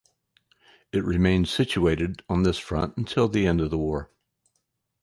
[0.91, 4.09] It remained situated on this front until the end of the war.